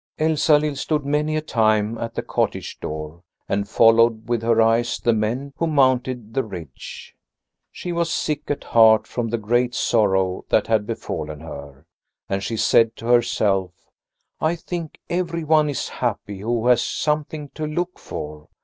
[0.17, 5.13] Elsalill stood many a time at the cottage door and followed with her eyes the
[5.13, 7.15] men who mounted the ridge.
[7.71, 11.85] She was sick at heart from the great sorrow that had befallen her,
[12.27, 13.73] and she said to herself:
[14.39, 18.47] "I think everyone is happy who has something to look for.